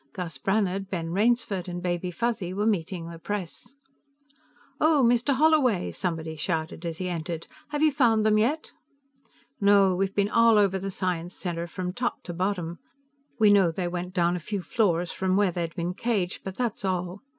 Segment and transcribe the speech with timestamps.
[0.13, 3.75] Gus Brannhard, Ben Rainsford and Baby Fuzzy were meeting the press.
[4.79, 5.35] "Oh, Mr.
[5.35, 7.45] Holloway!" somebody shouted as he entered.
[7.67, 8.71] "Have you found them yet?"
[9.59, 12.79] "No; we've been all over Science Center from top to bottom.
[13.37, 16.83] We know they went down a few floors from where they'd been caged, but that's
[16.83, 17.21] all.